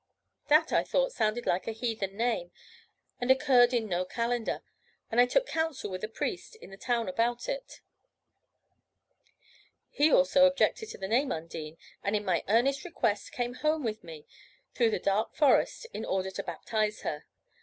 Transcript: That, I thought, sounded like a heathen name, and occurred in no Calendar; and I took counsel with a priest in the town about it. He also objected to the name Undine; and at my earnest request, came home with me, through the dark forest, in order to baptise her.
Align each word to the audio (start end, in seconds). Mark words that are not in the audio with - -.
That, 0.47 0.73
I 0.73 0.83
thought, 0.83 1.11
sounded 1.11 1.45
like 1.45 1.67
a 1.67 1.71
heathen 1.73 2.17
name, 2.17 2.51
and 3.19 3.29
occurred 3.29 3.71
in 3.71 3.87
no 3.87 4.03
Calendar; 4.03 4.63
and 5.11 5.21
I 5.21 5.27
took 5.27 5.45
counsel 5.45 5.91
with 5.91 6.03
a 6.03 6.07
priest 6.07 6.55
in 6.55 6.71
the 6.71 6.75
town 6.75 7.07
about 7.07 7.47
it. 7.47 7.81
He 9.91 10.11
also 10.11 10.47
objected 10.47 10.89
to 10.89 10.97
the 10.97 11.07
name 11.07 11.31
Undine; 11.31 11.77
and 12.03 12.15
at 12.15 12.23
my 12.23 12.43
earnest 12.47 12.83
request, 12.83 13.31
came 13.33 13.53
home 13.53 13.83
with 13.83 14.03
me, 14.03 14.25
through 14.73 14.89
the 14.89 14.97
dark 14.97 15.35
forest, 15.35 15.85
in 15.93 16.03
order 16.03 16.31
to 16.31 16.41
baptise 16.41 17.01
her. 17.01 17.27